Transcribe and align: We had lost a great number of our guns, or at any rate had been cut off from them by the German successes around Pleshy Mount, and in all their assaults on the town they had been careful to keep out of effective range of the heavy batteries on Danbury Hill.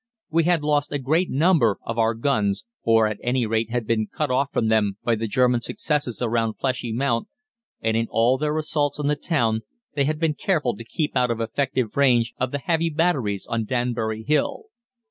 We 0.31 0.45
had 0.45 0.63
lost 0.63 0.91
a 0.91 0.97
great 0.97 1.29
number 1.29 1.77
of 1.85 1.99
our 1.99 2.15
guns, 2.15 2.65
or 2.81 3.05
at 3.05 3.19
any 3.21 3.45
rate 3.45 3.69
had 3.69 3.85
been 3.85 4.07
cut 4.07 4.31
off 4.31 4.49
from 4.51 4.67
them 4.67 4.97
by 5.03 5.13
the 5.13 5.27
German 5.27 5.59
successes 5.59 6.23
around 6.23 6.57
Pleshy 6.57 6.91
Mount, 6.91 7.27
and 7.81 7.95
in 7.95 8.07
all 8.09 8.39
their 8.39 8.57
assaults 8.57 8.99
on 8.99 9.05
the 9.05 9.15
town 9.15 9.61
they 9.93 10.05
had 10.05 10.17
been 10.17 10.33
careful 10.33 10.75
to 10.75 10.83
keep 10.83 11.15
out 11.15 11.29
of 11.29 11.39
effective 11.39 11.95
range 11.95 12.33
of 12.39 12.49
the 12.49 12.57
heavy 12.57 12.89
batteries 12.89 13.45
on 13.45 13.63
Danbury 13.63 14.23
Hill. 14.23 14.63